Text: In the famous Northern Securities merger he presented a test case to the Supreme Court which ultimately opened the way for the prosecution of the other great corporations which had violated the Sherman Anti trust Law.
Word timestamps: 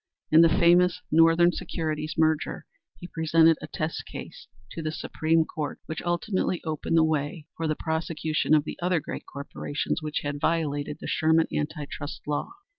In 0.31 0.41
the 0.41 0.49
famous 0.49 0.99
Northern 1.11 1.51
Securities 1.51 2.15
merger 2.17 2.65
he 2.97 3.05
presented 3.05 3.59
a 3.61 3.67
test 3.67 4.03
case 4.07 4.47
to 4.71 4.81
the 4.81 4.91
Supreme 4.91 5.45
Court 5.45 5.79
which 5.85 6.01
ultimately 6.01 6.59
opened 6.63 6.97
the 6.97 7.03
way 7.03 7.45
for 7.55 7.67
the 7.67 7.75
prosecution 7.75 8.55
of 8.55 8.63
the 8.63 8.79
other 8.81 8.99
great 8.99 9.25
corporations 9.31 10.01
which 10.01 10.21
had 10.23 10.41
violated 10.41 10.97
the 10.99 11.07
Sherman 11.07 11.45
Anti 11.53 11.85
trust 11.85 12.21
Law. 12.25 12.49